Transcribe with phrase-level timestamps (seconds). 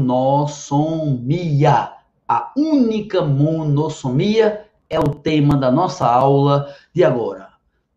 [2.28, 7.50] A única monossomia é o tema da nossa aula de agora.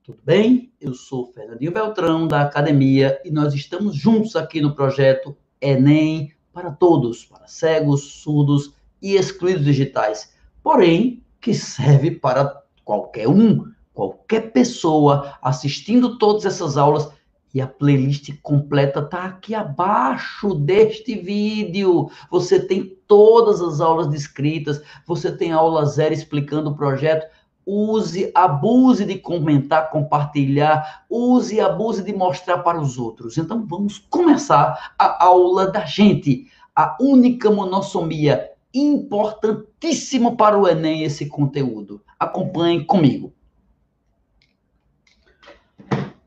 [0.05, 0.71] Tudo bem?
[0.79, 6.71] Eu sou Fernandinho Beltrão, da Academia, e nós estamos juntos aqui no projeto Enem para
[6.71, 10.35] todos, para cegos, surdos e excluídos digitais.
[10.63, 17.11] Porém, que serve para qualquer um qualquer pessoa assistindo todas essas aulas
[17.53, 22.09] e a playlist completa está aqui abaixo deste vídeo.
[22.31, 27.27] Você tem todas as aulas descritas, você tem aula zero explicando o projeto.
[27.67, 33.37] Use, abuse de comentar, compartilhar, use, abuse de mostrar para os outros.
[33.37, 36.47] Então vamos começar a aula da gente.
[36.75, 42.01] A única monossomia importantíssimo para o Enem esse conteúdo.
[42.19, 43.33] Acompanhe comigo.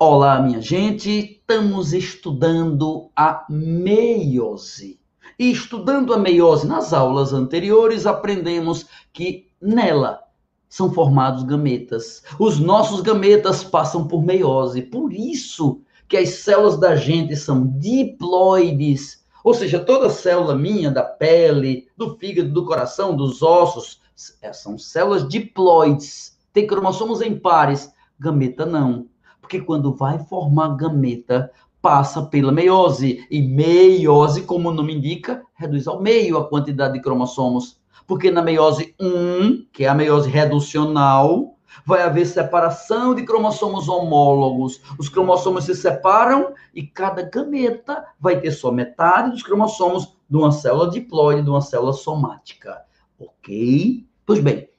[0.05, 1.39] Olá, minha gente.
[1.39, 4.99] Estamos estudando a meiose.
[5.39, 10.19] E estudando a meiose nas aulas anteriores, aprendemos que nela
[10.67, 12.21] são formados gametas.
[12.37, 14.81] Os nossos gametas passam por meiose.
[14.81, 19.23] Por isso que as células da gente são diploides.
[19.41, 24.01] Ou seja, toda célula minha, da pele, do fígado, do coração, dos ossos,
[24.41, 26.37] é, são células diploides.
[26.51, 27.89] Tem cromossomos em pares.
[28.19, 29.12] Gameta não
[29.44, 33.27] porque quando vai formar gameta, passa pela meiose.
[33.30, 37.77] E meiose, como o nome indica, reduz ao meio a quantidade de cromossomos.
[38.08, 44.81] Porque na meiose 1, que é a meiose reducional, vai haver separação de cromossomos homólogos.
[44.97, 50.53] Os cromossomos se separam e cada gameta vai ter só metade dos cromossomos de uma
[50.53, 52.81] célula diploide, de uma célula somática.
[53.19, 54.08] Ok?
[54.25, 54.69] Pois bem,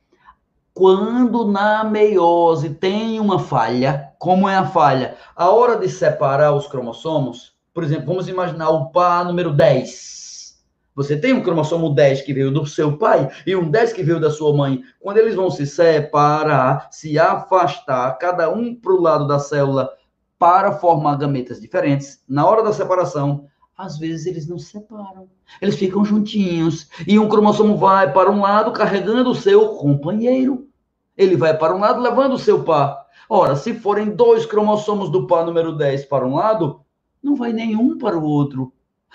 [0.74, 5.16] quando na meiose tem uma falha, como é a falha?
[5.36, 10.58] A hora de separar os cromossomos, por exemplo, vamos imaginar o par número 10.
[10.96, 14.20] Você tem um cromossomo 10 que veio do seu pai e um 10 que veio
[14.20, 14.82] da sua mãe.
[15.00, 19.90] Quando eles vão se separar, se afastar, cada um para o lado da célula
[20.38, 23.46] para formar gametas diferentes, na hora da separação,
[23.76, 25.28] às vezes eles não se separam.
[25.60, 26.88] Eles ficam juntinhos.
[27.06, 30.68] E um cromossomo vai para um lado carregando o seu companheiro.
[31.16, 33.04] Ele vai para um lado levando o seu par.
[33.28, 36.80] Ora, se forem dois cromossomos do par número 10 para um lado,
[37.22, 38.72] não vai nenhum para o outro.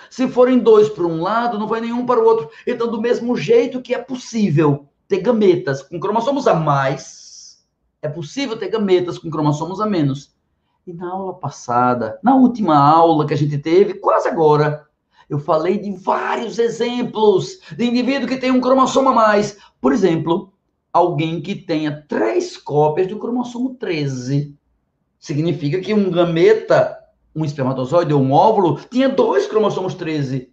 [0.10, 2.50] Se forem dois para um lado, não vai nenhum para o outro.
[2.66, 7.66] Então, do mesmo jeito que é possível ter gametas com cromossomos a mais,
[8.02, 10.34] é possível ter gametas com cromossomos a menos.
[10.90, 14.88] E na aula passada, na última aula que a gente teve, quase agora,
[15.30, 19.56] eu falei de vários exemplos de indivíduo que tem um cromossomo a mais.
[19.80, 20.52] Por exemplo,
[20.92, 24.58] alguém que tenha três cópias do cromossomo 13.
[25.20, 26.98] Significa que um gameta,
[27.36, 30.52] um espermatozoide ou um óvulo, tinha dois cromossomos 13.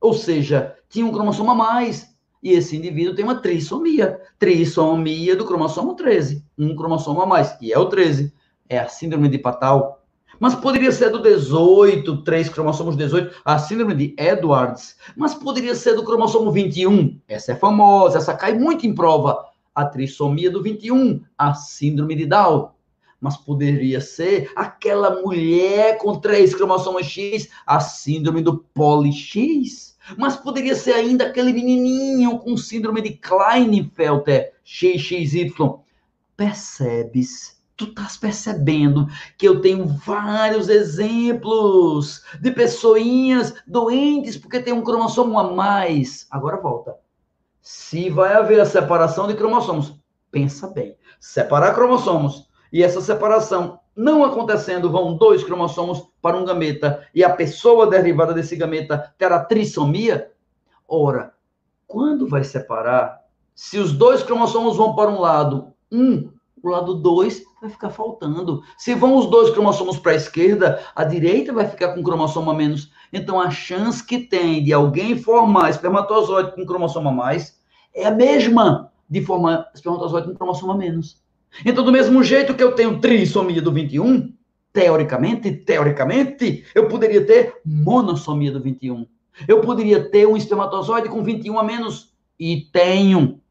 [0.00, 2.12] Ou seja, tinha um cromossomo a mais.
[2.42, 4.20] E esse indivíduo tem uma trissomia.
[4.40, 6.44] Trissomia do cromossomo 13.
[6.58, 8.34] Um cromossomo a mais, que é o 13
[8.68, 10.02] é a síndrome de Patal.
[10.42, 14.96] Mas poderia ser do 18, três cromossomos 18, a síndrome de Edwards.
[15.16, 17.20] Mas poderia ser do cromossomo 21.
[17.28, 19.46] Essa é famosa, essa cai muito em prova.
[19.74, 22.70] A trissomia do 21, a síndrome de Down.
[23.20, 29.96] Mas poderia ser aquela mulher com três cromossomos X, a síndrome do poli-X.
[30.18, 35.52] Mas poderia ser ainda aquele menininho com síndrome de Klinefelter, XXY.
[36.36, 37.61] Percebes?
[37.86, 45.38] Tu estás percebendo que eu tenho vários exemplos de pessoinhas doentes porque tem um cromossomo
[45.38, 46.26] a mais.
[46.30, 46.96] Agora volta.
[47.60, 49.96] Se vai haver a separação de cromossomos,
[50.30, 50.96] pensa bem.
[51.18, 57.34] Separar cromossomos e essa separação não acontecendo, vão dois cromossomos para um gameta e a
[57.34, 60.32] pessoa derivada desse gameta terá trissomia?
[60.88, 61.34] Ora,
[61.86, 63.20] quando vai separar,
[63.54, 68.62] se os dois cromossomos vão para um lado, um o lado 2 vai ficar faltando.
[68.78, 72.54] Se vão os dois cromossomos para a esquerda, a direita vai ficar com cromossomo a
[72.54, 72.90] menos.
[73.12, 77.60] Então, a chance que tem de alguém formar espermatozoide com cromossomo a mais
[77.94, 81.20] é a mesma de formar espermatozoide com cromossomo a menos.
[81.66, 84.32] Então, do mesmo jeito que eu tenho trissomia do 21,
[84.72, 89.06] teoricamente, teoricamente, eu poderia ter monossomia do 21.
[89.46, 93.41] Eu poderia ter um espermatozoide com 21 a menos e tenho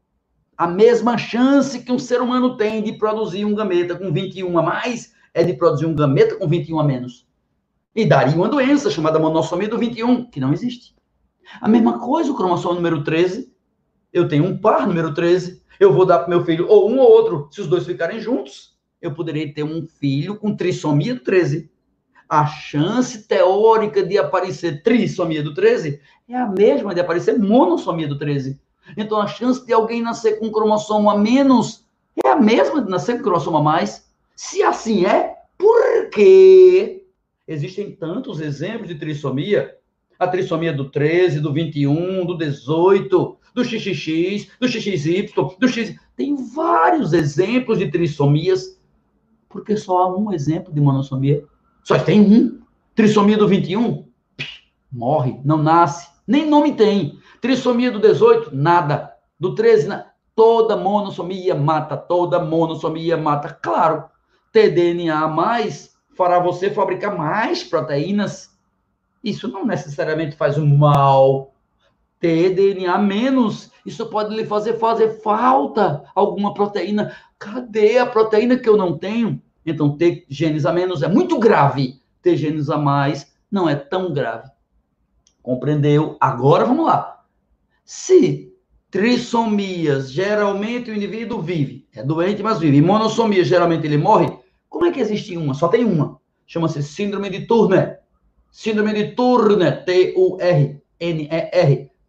[0.62, 4.62] a mesma chance que um ser humano tem de produzir um gameta com 21 a
[4.62, 7.26] mais é de produzir um gameta com 21 a menos.
[7.92, 10.94] E daria uma doença chamada monossomia do 21, que não existe.
[11.60, 13.52] A mesma coisa o cromossomo número 13.
[14.12, 15.60] Eu tenho um par número 13.
[15.80, 18.78] Eu vou dar para meu filho ou um ou outro, se os dois ficarem juntos.
[19.00, 21.68] eu poderei ter um filho com trissomia do 13.
[22.28, 28.16] A chance teórica de aparecer trissomia do 13 é a mesma de aparecer monossomia do
[28.16, 28.61] 13.
[28.96, 31.84] Então, a chance de alguém nascer com um cromossomo a menos
[32.22, 34.10] é a mesma de nascer com cromossomo a mais.
[34.34, 37.04] Se assim é, por que
[37.46, 39.76] existem tantos exemplos de trissomia?
[40.18, 45.96] A trissomia do 13, do 21, do 18, do XXX, do XXY, do X.
[46.16, 48.78] Tem vários exemplos de trissomias,
[49.48, 51.44] porque só há um exemplo de monossomia.
[51.82, 52.62] Só tem um.
[52.94, 54.06] Trissomia do 21,
[54.92, 57.18] morre, não nasce, nem nome tem.
[57.42, 59.16] Trissomia do 18, nada.
[59.38, 59.88] Do 13,
[60.32, 63.52] toda monossomia mata, toda monossomia mata.
[63.60, 64.04] Claro,
[64.52, 68.56] tDNA mais fará você fabricar mais proteínas.
[69.24, 71.52] Isso não necessariamente faz um mal.
[72.20, 77.12] tDNA menos, isso pode lhe fazer fazer falta alguma proteína.
[77.40, 79.42] Cadê a proteína que eu não tenho?
[79.66, 82.00] Então, ter genes a menos é muito grave.
[82.22, 84.48] Ter genes a mais não é tão grave.
[85.42, 86.16] Compreendeu?
[86.20, 87.11] Agora vamos lá.
[87.84, 88.52] Se
[88.90, 92.76] trissomias, geralmente o indivíduo vive, é doente, mas vive.
[92.76, 94.30] E monossomia, geralmente ele morre.
[94.68, 95.54] Como é que existe uma?
[95.54, 96.20] Só tem uma.
[96.46, 98.00] Chama-se síndrome de Turner.
[98.50, 100.82] Síndrome de Turner, T-U-R-N-E-R.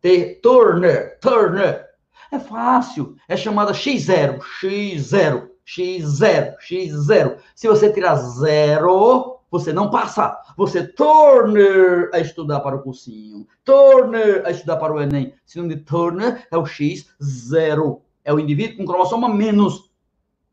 [0.02, 1.86] T Turner, Turner.
[2.30, 3.16] É fácil.
[3.30, 7.38] É chamada X0, X0, X0, X0.
[7.56, 10.36] Se você tirar zero, você não passa.
[10.58, 13.48] Você Turner a estudar para o cursinho.
[13.64, 15.36] Turner a estudar para o Enem.
[15.46, 18.02] Sinônimo de Turner é o X0.
[18.26, 19.92] É o indivíduo com cromossomo menos.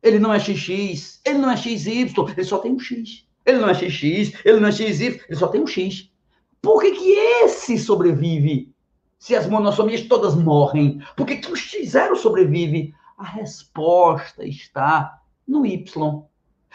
[0.03, 3.27] Ele não é XX, ele não é XY, ele só tem um X.
[3.47, 6.11] Ele não é XX, ele não é XY, ele só tem um X.
[6.61, 8.71] Por que, que esse sobrevive?
[9.19, 12.95] Se as monossomias todas morrem, por que, que o X0 sobrevive?
[13.17, 16.23] A resposta está no Y.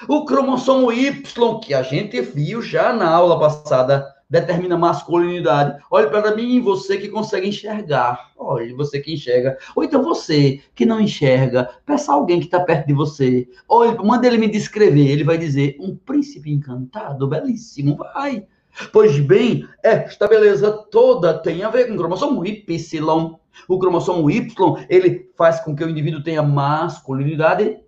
[0.10, 1.24] O cromossomo Y,
[1.64, 5.82] que a gente viu já na aula passada, determina masculinidade.
[5.90, 8.32] Olhe para mim, você que consegue enxergar.
[8.38, 9.58] Olhe, você que enxerga.
[9.74, 13.48] Ou então você que não enxerga, peça alguém que está perto de você.
[13.70, 15.08] Olhe, manda ele me descrever.
[15.08, 17.96] Ele vai dizer: um príncipe encantado, belíssimo.
[17.96, 18.46] Vai.
[18.92, 23.40] Pois bem, esta beleza toda tem a ver com o cromossomo Y.
[23.70, 24.54] O cromossomo Y,
[24.90, 27.80] ele faz com que o indivíduo tenha masculinidade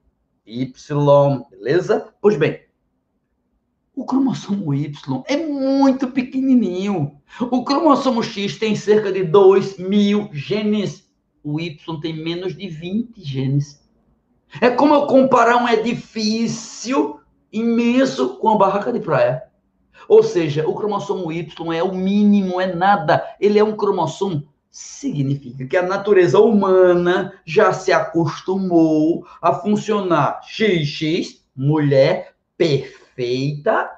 [0.47, 2.13] Y, beleza?
[2.21, 2.61] Pois bem,
[3.93, 7.19] o cromossomo Y é muito pequenininho.
[7.51, 11.11] O cromossomo X tem cerca de 2 mil genes.
[11.43, 13.85] O Y tem menos de 20 genes.
[14.61, 17.19] É como eu comparar um edifício
[17.51, 19.43] imenso com uma barraca de praia.
[20.07, 23.23] Ou seja, o cromossomo Y é o mínimo, é nada.
[23.39, 31.41] Ele é um cromossomo significa que a natureza humana já se acostumou a funcionar XX,
[31.55, 33.89] mulher perfeita,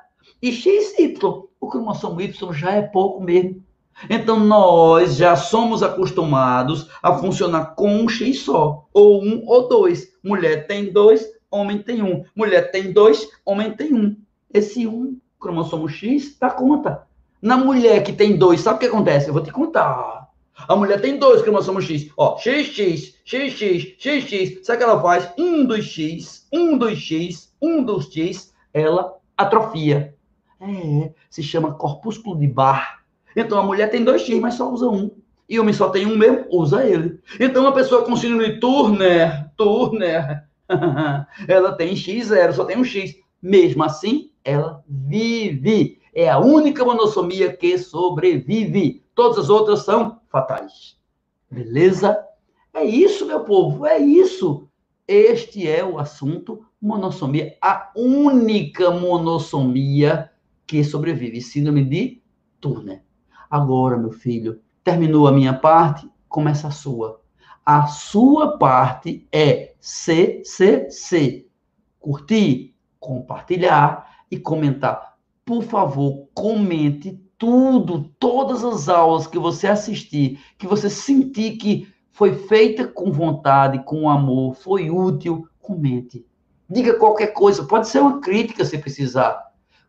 [0.42, 1.18] e XY,
[1.60, 3.64] o cromossomo Y já é pouco mesmo.
[4.10, 10.14] Então nós já somos acostumados a funcionar com um X só, ou um ou dois.
[10.24, 12.24] Mulher tem dois, homem tem um.
[12.34, 14.16] Mulher tem dois, homem tem um.
[14.54, 17.04] Esse um cromossomo X dá conta.
[17.42, 19.28] Na mulher que tem dois, sabe o que acontece?
[19.28, 20.19] Eu vou te contar.
[20.68, 22.12] A mulher tem dois cromossomos X.
[22.18, 24.66] Ó, XX, XX, XX.
[24.66, 25.32] Sabe o que ela faz?
[25.38, 30.16] Um dos X, um dos X, um dos X, ela atrofia.
[30.62, 33.00] É, se chama corpúsculo de Barr.
[33.36, 35.12] Então a mulher tem dois X, mas só usa um.
[35.48, 37.20] E o homem só tem um mesmo, usa ele.
[37.40, 40.44] Então uma pessoa com síndrome de Turner, Turner,
[41.48, 43.16] ela tem X0, só tem um X.
[43.42, 46.00] Mesmo assim, ela vive.
[46.14, 49.02] É a única monossomia que sobrevive.
[49.20, 50.98] Todas as outras são fatais.
[51.52, 52.18] Beleza?
[52.74, 54.70] É isso, meu povo, é isso.
[55.06, 60.32] Este é o assunto monossomia, a única monossomia
[60.66, 62.24] que sobrevive, síndrome de
[62.62, 63.04] Turner.
[63.50, 67.20] Agora, meu filho, terminou a minha parte, começa a sua.
[67.66, 71.46] A sua parte é CCC.
[72.00, 75.18] Curtir, compartilhar e comentar.
[75.44, 82.36] Por favor, comente tudo, todas as aulas que você assistir, que você sentir que foi
[82.36, 86.26] feita com vontade, com amor, foi útil, comente.
[86.70, 89.42] Diga qualquer coisa, pode ser uma crítica se precisar.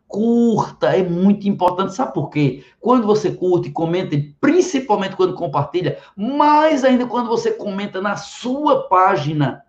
[0.07, 1.93] Curta, é muito importante.
[1.93, 2.63] Sabe por quê?
[2.79, 9.61] Quando você curte, comenta, principalmente quando compartilha, mais ainda quando você comenta na sua página,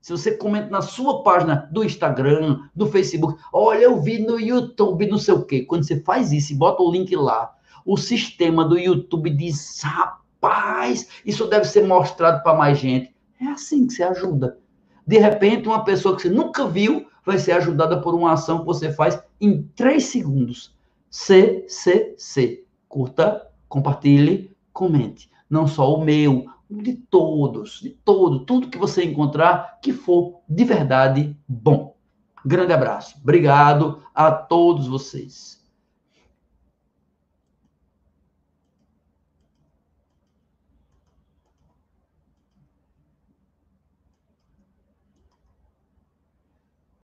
[0.00, 5.06] se você comenta na sua página do Instagram, do Facebook, olha, eu vi no YouTube,
[5.06, 5.62] não sei o quê.
[5.62, 7.54] Quando você faz isso e bota o link lá,
[7.84, 13.14] o sistema do YouTube diz: rapaz, isso deve ser mostrado para mais gente.
[13.40, 14.58] É assim que você ajuda.
[15.06, 18.66] De repente, uma pessoa que você nunca viu vai ser ajudada por uma ação que
[18.66, 20.74] você faz em três segundos.
[21.10, 22.64] CCC.
[22.88, 25.30] Curta, compartilhe, comente.
[25.48, 30.64] Não só o meu, de todos, de todo, tudo que você encontrar que for de
[30.64, 31.96] verdade bom.
[32.44, 33.18] Grande abraço.
[33.22, 35.59] Obrigado a todos vocês.